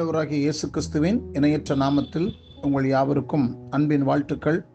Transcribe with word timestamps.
ஆண்டவராகிய 0.00 0.38
இயேசு 0.42 0.70
கிறிஸ்துவின் 0.70 1.24
இணையற்ற 1.32 1.74
நாமத்தில் 1.74 2.32
உங்கள் 2.62 2.86
யாவருக்கும் 2.86 3.70
அன்பின் 3.70 4.02
வாழ்த்துக்கள். 4.02 4.66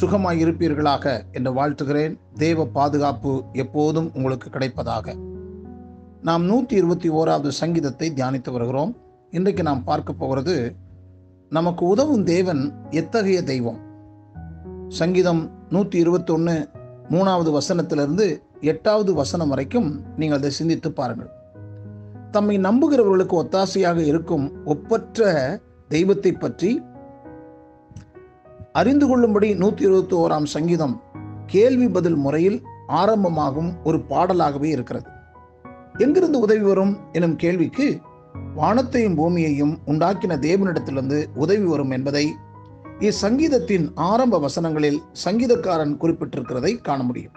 சுகமாய் 0.00 0.42
இருப்பீர்களாக 0.44 1.24
என்று 1.32 1.52
வாழ்த்துகிறேன். 1.52 2.18
தேவ 2.34 2.66
பாதுகாப்பு 2.66 3.44
எப்போதும் 3.52 4.10
உங்களுக்கு 4.14 4.50
கிடைப்பதாக. 4.50 5.14
நாம் 6.22 6.44
நூற்றி 6.44 6.76
இருபத்தி 6.76 7.10
ஓராவது 7.10 7.48
சங்கீதத்தை 7.48 8.10
தியானித்து 8.10 8.52
வருகிறோம். 8.52 8.96
இன்றைக்கு 9.30 9.62
நாம் 9.62 9.84
பார்க்க 9.84 10.12
போகிறது 10.12 10.76
நமக்கு 11.50 11.86
உதவும் 11.86 12.24
தேவன் 12.24 12.62
எத்தகைய 12.90 13.42
தெய்வம்? 13.42 13.80
சங்கீதம் 14.88 15.50
நூற்றி 15.68 15.98
இருபத்தொன்று 15.98 16.68
மூணாவது 17.10 17.58
வசனத்திலிருந்து 17.58 18.28
எட்டாவது 18.60 19.14
வசனம் 19.14 19.48
வரைக்கும் 19.48 20.04
நீங்கள் 20.16 20.38
அதை 20.38 20.50
சிந்தித்து 20.50 20.92
பாருங்கள். 20.92 21.32
தம்மை 22.30 22.58
நம்புகிறவர்களுக்கு 22.58 23.34
ஒத்தாசையாக 23.42 23.98
இருக்கும் 24.10 24.46
ஒப்பற்ற 24.64 25.28
தெய்வத்தை 25.88 26.32
பற்றி 26.32 26.70
அறிந்து 28.72 29.06
கொள்ளும்படி 29.06 29.48
நூற்றி 29.54 29.84
இருபத்தி 29.84 30.16
ஓராம் 30.16 30.48
சங்கீதம் 30.54 30.94
கேள்வி 31.46 31.88
பதில் 31.88 32.16
முறையில் 32.16 32.58
ஆரம்பமாகும் 32.88 33.70
ஒரு 33.84 33.98
பாடலாகவே 34.10 34.68
இருக்கிறது. 34.76 35.08
எங்கிருந்து 36.04 36.38
உதவி 36.40 36.60
வரும் 36.60 36.92
எனும் 37.12 37.36
கேள்விக்கு 37.36 37.86
வானத்தையும் 38.54 39.16
பூமியையும் 39.16 39.74
உண்டாக்கின 39.86 40.38
தேவனிடத்திலிருந்து 40.46 41.18
உதவி 41.34 41.64
வரும் 41.64 41.90
என்பதை 41.90 42.24
இச்சங்கீதத்தின் 42.98 43.88
ஆரம்ப 43.94 44.38
வசனங்களில் 44.38 45.00
சங்கீதக்காரன் 45.24 45.96
குறிப்பிட்டிருக்கிறதை 46.02 46.72
காண 46.80 47.02
முடியும். 47.02 47.36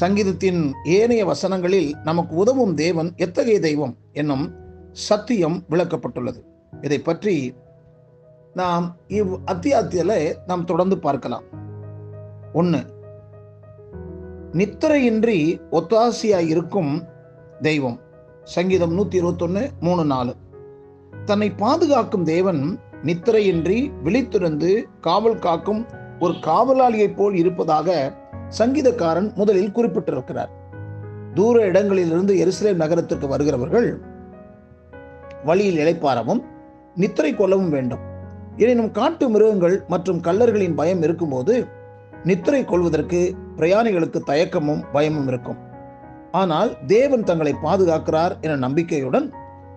சங்கீதத்தின் 0.00 0.72
ஏனைய 0.84 1.22
வசனங்களில் 1.26 1.90
நமக்கு 2.04 2.36
உதவும் 2.36 2.74
தேவன் 2.74 3.12
எத்தகைய 3.16 3.60
தெய்வம் 3.60 3.96
என்னும் 4.12 4.54
சத்தியம் 4.92 5.64
விளக்கப்பட்டுள்ளது. 5.70 6.40
இதை 6.80 6.98
பற்றி 6.98 7.54
நாம் 8.54 8.96
இவ் 9.08 9.32
அத்தியாத்தியில 9.46 10.34
நாம் 10.46 10.64
தொடர்ந்து 10.64 10.98
பார்க்கலாம். 10.98 11.42
ஒன்று 12.52 12.80
நித்திரையின்றி 14.52 15.60
ஒத்தாசியாய் 15.70 16.46
இருக்கும் 16.46 17.04
தெய்வம். 17.62 18.00
சங்கீதம் 18.44 18.98
நூத்தி 18.98 19.14
இருபத்தொன்னு 19.14 19.68
மூணு 19.80 20.04
நாலு. 20.04 20.34
தன்னை 21.24 21.50
பாதுகாக்கும் 21.50 22.24
தேவன் 22.24 22.78
நித்திரையின்றி 23.04 23.90
விழித்திருந்து 24.04 24.82
காவல் 25.00 25.38
காக்கும் 25.38 25.86
ஒரு 26.20 26.32
காவலாளியைப் 26.32 27.16
போல் 27.16 27.34
இருப்பதாக 27.34 28.16
சங்கீதக்காரன் 28.48 29.34
முதலில் 29.34 29.72
குறிப்பிட்டிருக்கிறார். 29.72 30.48
தூர 31.34 31.66
இடங்களிலிருந்து 31.66 32.34
எருசலேம் 32.34 32.74
நகரத்திற்கு 32.74 33.28
வருகிறவர்கள் 33.28 34.00
வழியில் 35.44 35.76
இழைப்பாரவும் 35.76 36.42
நித்திரை 36.94 37.34
கொள்ளவும் 37.34 37.68
வேண்டும். 37.68 38.00
எனினும் 38.56 38.90
காட்டு 38.90 39.28
மிருகங்கள் 39.28 39.84
மற்றும் 39.88 40.20
கல்லர்களின் 40.20 40.74
பயம் 40.74 41.02
இருக்கும்போது 41.02 41.66
நித்திரை 42.24 42.64
கொள்வதற்கு 42.64 43.36
பிரயாணிகளுக்கு 43.56 44.20
தயக்கமும் 44.26 44.84
பயமும் 44.92 45.26
இருக்கும். 45.26 45.58
ஆனால் 46.32 46.76
தேவன் 46.86 47.24
தங்களை 47.24 47.54
பாதுகாக்கிறார் 47.62 48.36
என 48.40 48.56
நம்பிக்கையுடன் 48.56 49.32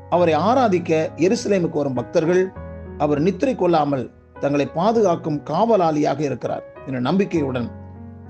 அவரை 0.10 0.34
ஆராதிக்க 0.34 1.12
எருசலேமுக்கு 1.16 1.78
வரும் 1.78 1.94
பக்தர்கள் 1.94 2.52
அவர் 2.98 3.20
நித்திரை 3.20 3.56
கொள்ளாமல் 3.56 4.12
தங்களை 4.40 4.66
பாதுகாக்கும் 4.66 5.44
காவலாளியாக 5.44 6.20
இருக்கிறார் 6.20 6.64
என 6.86 7.00
நம்பிக்கையுடன் 7.00 7.79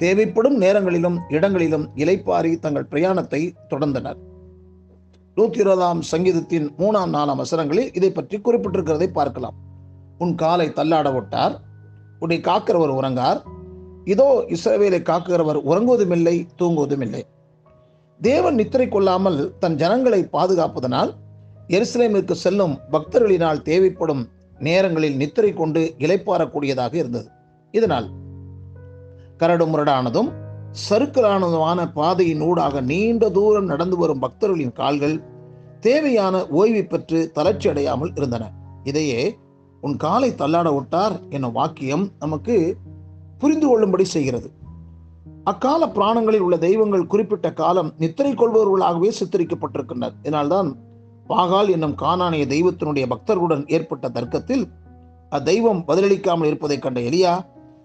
தேவைப்படும் 0.01 0.57
நேரங்களிலும் 0.63 1.17
இடங்களிலும் 1.35 1.85
இலைப்பாரி 2.01 2.51
தங்கள் 2.65 2.89
பிரயாணத்தை 2.91 3.41
தொடர்ந்தனர். 3.71 4.19
நூத்தி 5.37 5.59
இருபதாம் 5.63 6.01
சங்கீதத்தின் 6.11 6.67
மூணாம் 6.81 7.13
நாலாம் 7.15 7.41
வசனங்களில் 7.41 7.89
இதை 7.97 8.11
பற்றி 8.11 8.37
குறிப்பிட்டிருக்கிறதை 8.37 9.07
பார்க்கலாம். 9.17 9.57
உன் 10.23 10.33
காலை 10.35 10.67
தள்ளாட 10.77 11.09
விட்டார் 11.15 11.55
உன்னை 12.19 12.39
காக்கிறவர் 12.47 12.93
உறங்கார். 12.99 13.39
இதோ 14.13 14.27
இஸ்ரவேலை 14.55 15.01
காக்குகிறவர் 15.09 15.59
உறங்குவதுமில்லை 15.69 16.35
தூங்குவதுமில்லை. 16.61 17.23
தேவன் 18.19 18.57
நித்திரை 18.59 18.87
கொள்ளாமல் 18.89 19.39
தன் 19.59 19.77
ஜனங்களை 19.81 20.21
பாதுகாப்பதனால் 20.35 21.11
எருசலேமிற்கு 21.77 22.35
செல்லும் 22.45 22.75
பக்தர்களினால் 22.93 23.63
தேவைப்படும் 23.69 24.23
நேரங்களில் 24.67 25.19
நித்திரை 25.21 25.51
கொண்டு 25.53 25.81
இலைப்பாறக்கூடியதாக 26.05 26.93
இருந்தது. 27.01 27.27
இதனால் 27.73 28.07
கரடு 29.39 29.65
முரடானதும் 29.65 30.29
சறுக்கலானதுமான 30.89 31.91
பாதையின் 31.93 32.41
ஊடாக 32.41 32.81
நீண்ட 32.81 33.29
தூரம் 33.29 33.65
நடந்து 33.65 33.97
வரும் 33.97 34.19
பக்தர்களின் 34.19 34.73
கால்கள் 34.73 35.23
தேவையான 35.79 36.47
ஓய்வு 36.47 36.83
பெற்று 36.83 37.31
தளர்ச்சி 37.31 37.69
அடையாமல் 37.69 38.11
இருந்தன. 38.15 38.51
இதையே 38.83 39.37
உன் 39.81 39.97
காலை 39.97 40.29
தள்ளாட 40.31 40.73
விட்டார் 40.75 41.15
என 41.29 41.47
வாக்கியம் 41.49 42.09
நமக்கு 42.19 42.77
புரிந்து 43.37 43.67
கொள்ளும்படி 43.67 44.05
செய்கிறது. 44.05 44.51
அக்கால 45.43 45.87
பிராணங்களில் 45.87 46.39
உள்ள 46.39 46.57
தெய்வங்கள் 46.57 47.07
குறிப்பிட்ட 47.07 47.53
காலம் 47.53 47.93
நித்திரை 47.97 48.31
கொள்பவர்களாகவே 48.31 49.11
சித்தரிக்கப்பட்டிருக்கின்றனர். 49.19 50.15
இதனால்தான் 50.23 50.75
பாகால் 51.29 51.69
என்னும் 51.69 51.95
காணானிய 52.01 52.45
தெய்வத்தினுடைய 52.45 53.05
பக்தர்களுடன் 53.09 53.67
ஏற்பட்ட 53.67 54.09
தர்க்கத்தில் 54.09 54.65
அத்தெய்வம் 55.31 55.81
பதிலளிக்காமல் 55.87 56.45
இருப்பதைக் 56.45 56.81
கண்ட 56.81 56.99
எலியா 56.99 57.33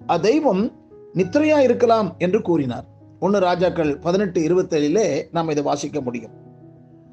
அத்தெய்வம் 0.06 0.64
நித்திரையா 1.14 1.58
இருக்கலாம் 1.58 2.14
என்று 2.18 2.42
கூறினார். 2.42 2.84
ஒன்று 3.20 3.38
ராஜாக்கள் 3.40 3.98
பதினெட்டு 3.98 4.40
இருபத்தேழிலே 4.40 5.22
நாம் 5.32 5.48
இதை 5.48 5.62
வாசிக்க 5.62 6.00
முடியும். 6.00 6.30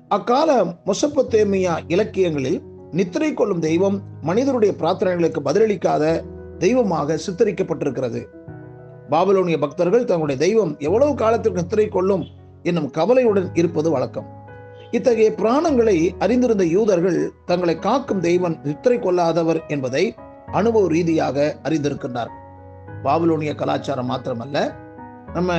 அக்கால 0.07 0.63
மொசப்பத்தேமியா 0.85 1.73
இலக்கியங்களில் 1.87 2.61
நித்திரை 2.91 3.33
கொள்ளும் 3.33 3.59
தெய்வம் 3.59 4.01
மனிதருடைய 4.21 4.73
பிரார்த்தனைகளுக்கு 4.79 5.41
பதிலளிக்காத 5.45 6.23
தெய்வமாக 6.57 7.19
சித்தரிக்கப்பட்டிருக்கிறது. 7.27 8.21
பாபலோனிய 9.09 9.59
பக்தர்கள் 9.59 10.03
தங்களுடைய 10.03 10.41
தெய்வம் 10.41 10.75
எவ்வளவு 10.79 11.15
காலத்திற்கு 11.15 11.61
நித்திரை 11.61 11.87
கொள்ளும் 11.87 12.25
என்னும் 12.63 12.89
கவலையுடன் 12.89 13.49
இருப்பது 13.53 13.89
வழக்கம். 13.89 14.27
இத்தகைய 14.91 15.31
பிராணங்களை 15.37 16.09
அறிந்திருந்த 16.19 16.65
யூதர்கள் 16.65 17.31
தங்களை 17.45 17.79
காக்கும் 17.79 18.19
தெய்வம் 18.19 18.57
நித்திரை 18.63 18.99
கொள்ளாதவர் 18.99 19.63
என்பதை 19.67 20.15
அனுபவ 20.51 20.87
ரீதியாக 20.87 21.57
அறிந்திருக்கின்றார்கள். 21.63 22.39
பாபிலோனிய 23.05 23.53
கலாச்சாரம் 23.61 24.09
மாத்திரமல்ல. 24.11 24.57
நம்ம 25.33 25.51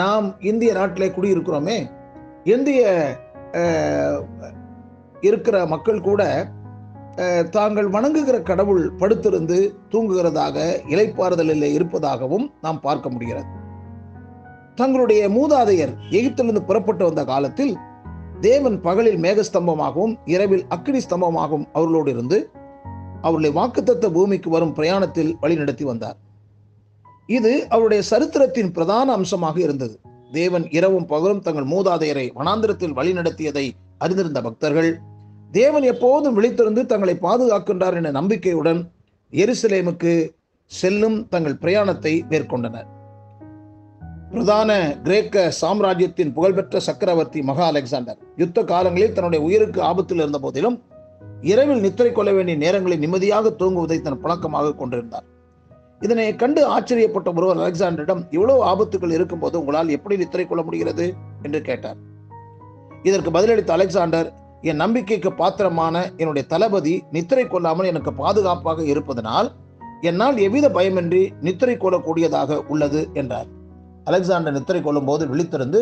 நாம் 0.00 0.26
இந்திய 0.50 0.70
நாட்டிலே 0.72 1.08
குடியிருக்கிறோமே 1.08 1.78
இந்திய 2.44 2.80
இருக்கிற 5.20 5.56
மக்கள் 5.66 6.06
கூட 6.08 6.22
தாங்கள் 7.50 7.88
வணங்குகிற 7.94 8.36
கடவுள் 8.48 8.82
படுத்திருந்து 8.98 9.56
தூங்குகிறதாக 9.92 10.56
இலைப்பாறுதலில் 10.92 11.70
இருப்பதாகவும் 11.76 12.44
நாம் 12.64 12.80
பார்க்க 12.80 13.08
முடிகிறது. 13.14 13.48
தங்களுடைய 14.74 15.22
மூதாதையர் 15.28 15.94
எகிப்திலிருந்து 16.10 16.62
புறப்பட்டு 16.68 17.04
வந்த 17.04 17.22
காலத்தில் 17.24 17.74
தேவன் 18.40 18.76
பகலில் 18.80 19.20
மேகஸ்தம்பமாகவும் 19.24 20.14
இரவில் 20.34 20.64
அக்கினி 20.68 21.00
ஸ்தம்பமாகவும் 21.06 21.66
அவர்களோடு 21.72 22.10
இருந்து 22.10 22.38
அவருடைய 23.26 23.52
வாக்குத்தத்த 23.58 24.08
பூமிக்கு 24.16 24.50
வரும் 24.50 24.74
பிரயாணத்தில் 24.78 25.32
வழிநடத்தி 25.42 25.84
வந்தார். 25.84 26.18
இது 27.28 27.52
அவருடைய 27.68 28.02
சரித்திரத்தின் 28.02 28.70
பிரதான 28.72 29.12
அம்சமாக 29.12 29.60
இருந்தது. 29.60 29.94
தேவன் 30.32 30.64
இரவும் 30.70 31.06
பகலும் 31.06 31.42
தங்கள் 31.42 31.70
மூதாதையரை 31.72 32.24
வனாந்திரத்தில் 32.38 32.96
வழிநடத்தியதை 32.98 33.66
அறிந்திருந்த 33.98 34.40
பக்தர்கள் 34.40 34.90
தேவன் 35.50 35.82
எப்போதும் 35.82 36.36
விழித்திருந்து 36.38 36.82
தங்களை 36.86 37.14
பாதுகாக்கின்றார் 37.22 37.94
என 37.94 38.10
நம்பிக்கையுடன் 38.10 38.80
எருசலேமுக்கு 39.32 40.12
செல்லும் 40.70 41.18
தங்கள் 41.28 41.60
பிரயாணத்தை 41.62 42.12
மேற்கொண்டனர். 42.30 42.88
பிரதான 44.32 44.70
கிரேக்க 45.02 45.52
சாம்ராஜ்யத்தின் 45.60 46.32
புகழ்பெற்ற 46.32 46.80
சக்கரவர்த்தி 46.80 47.42
மகா 47.42 47.66
அலெக்சாண்டர் 47.66 48.18
யுத்த 48.36 48.64
காலங்களில் 48.72 49.12
தன்னுடைய 49.12 49.44
உயிருக்கு 49.44 49.82
ஆபத்தில் 49.82 50.18
இருந்த 50.18 50.38
போதிலும் 50.38 50.76
இரவில் 51.52 51.80
நித்திரை 51.80 52.12
கொள்ள 52.12 52.32
வேண்டிய 52.32 52.58
நேரங்களில் 52.64 52.98
நிம்மதியாக 52.98 53.52
தூங்குவதை 53.58 53.98
தன் 54.00 54.20
பழக்கமாக 54.20 54.74
கொண்டிருந்தார். 54.74 55.26
இதனை 56.00 56.36
கண்டு 56.36 56.60
ஆச்சரியப்பட்ட 56.74 57.28
ஒருவர் 57.36 57.60
அலெக்சாண்டரிடம் 57.62 58.20
இவ்வளவு 58.30 58.60
ஆபத்துகள் 58.64 59.10
இருக்கும்போது 59.10 59.58
உங்களால் 59.60 59.88
எப்படி 59.88 60.16
நித்திரை 60.16 60.46
கொள்ள 60.46 60.62
முடிகிறது? 60.62 61.06
என்று 61.42 61.60
கேட்டார். 61.62 61.98
இதற்கு 63.02 63.30
பதிலளித்த 63.30 63.70
அலெக்சாண்டர் 63.70 64.28
என் 64.62 64.76
நம்பிக்கைக்கு 64.76 65.32
பாத்திரமான 65.32 65.94
என்னுடைய 66.16 66.48
தளபதி 66.48 66.94
நித்திரை 67.10 67.46
கொள்ளாமல் 67.46 67.86
எனக்கு 67.86 68.12
பாதுகாப்பாக 68.12 68.84
இருப்பதனால் 68.84 69.48
என்னால் 70.00 70.36
எவ்வித 70.36 70.68
பயமின்றி 70.68 71.22
நித்திரை 71.40 71.76
கொள்ளக்கூடியதாக 71.76 72.60
உள்ளது 72.66 73.08
என்றார். 73.12 73.48
அலெக்சாண்டர் 74.04 74.52
நித்திரை 74.52 74.82
கொள்ளும் 74.82 75.04
போது 75.04 75.26
விழித்திருந்து 75.26 75.80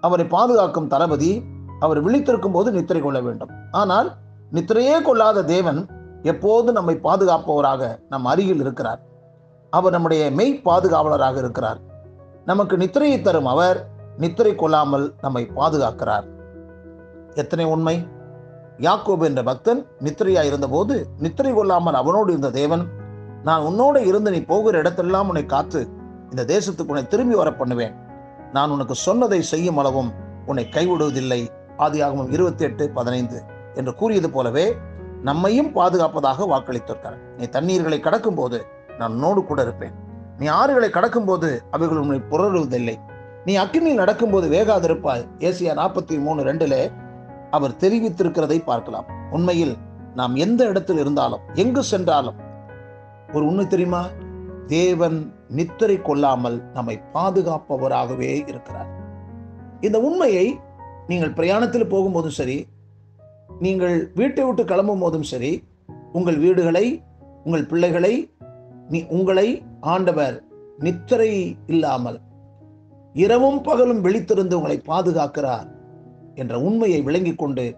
அவரை 0.00 0.26
பாதுகாக்கும் 0.26 0.86
தளபதி 0.86 1.42
அவர் 1.80 2.04
விழித்திருக்கும் 2.06 2.52
போது 2.52 2.72
நித்திரை 2.72 3.02
கொள்ள 3.02 3.20
வேண்டும். 3.20 3.50
ஆனால் 3.70 4.08
நித்திரையே 4.52 5.02
கொள்ளாத 5.02 5.44
தேவன் 5.44 5.80
எப்போது 6.22 6.72
நம்மை 6.72 6.94
பாதுகாப்பவராக 7.02 7.98
நம் 8.08 8.24
அருகில் 8.24 8.62
இருக்கிறார். 8.64 9.00
அவர் 9.78 9.94
நம்முடைய 9.94 10.22
மெய் 10.38 10.60
பாதுகாவலராக 10.68 11.36
இருக்கிறார். 11.42 11.80
நமக்கு 12.50 12.74
நித்திரையை 12.82 13.18
தரும் 13.22 13.48
அவர் 13.52 13.78
நித்திரை 14.22 14.52
கொள்ளாமல் 14.54 15.06
நம்மை 15.24 15.42
பாதுகாக்கிறார். 15.56 16.26
எத்தனை 17.42 17.64
உண்மை? 17.74 17.96
யாக்கோபு 18.86 19.24
என்ற 19.28 19.42
பக்தன் 19.48 19.80
நித்திரையா 20.06 20.42
இருந்தபோது 20.50 20.94
நித்திரை 21.24 21.52
கொள்ளாமல் 21.54 21.98
அவனோடு 22.00 22.30
இருந்த 22.32 22.50
தேவன் 22.60 22.84
நான் 23.48 23.66
உன்னோட 23.68 23.96
இருந்து 24.10 24.30
நீ 24.34 24.40
போகிற 24.50 24.74
இடத்தெல்லாம் 24.82 25.28
உன்னை 25.30 25.44
காத்து 25.46 25.80
இந்த 26.32 26.42
தேசத்துக்கு 26.52 26.92
உன்னை 26.92 27.04
திரும்பி 27.12 27.36
வர 27.40 27.50
பண்ணுவேன். 27.60 27.94
நான் 28.56 28.72
உனக்கு 28.74 28.94
சொன்னதை 29.06 29.40
செய்யும் 29.52 29.78
அளவும் 29.82 30.10
உன்னை 30.50 30.64
கைவிடுவதில்லை. 30.76 31.40
ஆதியாகமம் 31.84 32.32
இருபத்தி 32.34 32.64
எட்டு 32.64 32.84
பதினைந்து 32.98 33.38
என்று 33.78 33.92
கூறியது 34.00 34.28
போலவே 34.36 34.66
நம்மையும் 35.28 35.70
பாதுகாப்பதாக 35.76 36.46
வாக்களித்திருக்கிறார் 36.52 37.20
நீ 37.38 37.44
தண்ணீர்களை 37.56 37.98
கடக்கும் 38.00 38.38
போது 38.40 38.58
நான் 38.98 39.12
உன்னோடு 39.12 39.40
கூட 39.44 39.62
இருப்பேன். 39.62 39.94
நீ 40.38 40.46
ஆறுகளை 40.60 40.88
கடக்கும் 40.90 41.24
போது 41.24 41.48
அவைகள் 41.70 42.00
உன்னை 42.04 42.20
புரறுவதில்லை 42.30 42.96
நீ 43.44 43.52
அக்கினியில் 43.56 44.02
நடக்கும்போது 44.02 44.46
வேகாதிருப்பாய். 44.48 45.26
ஏசியா 45.38 45.72
நாற்பத்தி 45.80 46.14
மூணு 46.20 46.40
ரெண்டுல 46.42 46.76
அவர் 47.50 47.78
தெரிவித்திருக்கிறதை 47.80 48.58
பார்க்கலாம். 48.64 49.08
உண்மையில் 49.30 49.74
நாம் 50.14 50.34
எந்த 50.34 50.62
இடத்தில் 50.64 50.98
இருந்தாலும் 50.98 51.44
எங்கு 51.54 51.82
சென்றாலும் 51.82 52.38
ஒரு 53.32 53.44
உண்மை 53.46 53.66
தெரியுமா? 53.66 54.02
தேவன் 54.66 55.18
நித்திரை 55.48 55.96
கொள்ளாமல் 56.02 56.56
நம்மை 56.74 56.94
பாதுகாப்பவராகவே 57.14 58.30
இருக்கிறார். 58.50 58.90
இந்த 59.80 59.98
உண்மையை 60.00 60.46
நீங்கள் 61.06 61.36
பிரயாணத்தில் 61.38 61.90
போகும்போதும் 61.90 62.38
சரி 62.40 62.58
நீங்கள் 63.60 63.96
வீட்டை 64.14 64.44
விட்டு 64.44 64.64
கிளம்பும் 64.64 64.98
போதும் 64.98 65.28
சரி 65.32 65.52
உங்கள் 66.12 66.38
வீடுகளை 66.38 66.86
உங்கள் 67.44 67.66
பிள்ளைகளை 67.66 68.14
நீ 68.88 69.06
உங்களை 69.08 69.62
ஆண்டவர் 69.80 70.42
நித்திரை 70.78 71.56
இல்லாமல் 71.66 72.20
இரவும் 73.12 73.62
பகலும் 73.62 74.04
விழித்திருந்து 74.04 74.54
உங்களை 74.54 74.82
பாதுகாக்கிறார் 74.86 75.68
என்ற 76.34 76.60
உண்மையை 76.60 77.02
விளங்கிக் 77.02 77.38
கொண்டு 77.38 77.76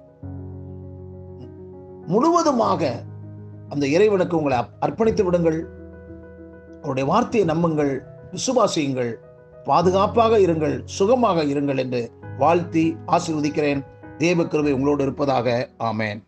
முழுவதுமாக 2.06 3.02
அந்த 3.69 3.87
இறைவனுக்கு 3.87 4.37
உங்களை 4.37 4.58
அர்ப்பணித்து 4.81 5.25
விடுங்கள். 5.25 5.66
அவருடைய 6.78 7.11
வார்த்தையை 7.11 7.49
நம்புங்கள் 7.49 8.02
விசுவாசியுங்கள் 8.32 9.12
பாதுகாப்பாக 9.64 10.38
இருங்கள் 10.38 10.81
சுகமாக 10.84 11.43
இருங்கள் 11.43 11.78
என்று 11.78 12.11
வாழ்த்தி 12.38 12.96
ஆசீர்வதிக்கிறேன். 13.06 13.84
தேவ 14.19 14.46
கிருபை 14.46 14.72
உங்களோடு 14.72 15.02
இருப்பதாக. 15.02 15.69
ஆமேன். 15.78 16.20